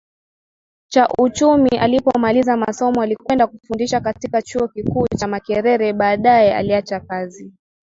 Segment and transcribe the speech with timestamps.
[0.91, 7.53] cha uchumi Alipomaliza masomo alikwenda kufundisha katika chuo kikuu cha Makerere Baadaye aliacha kazi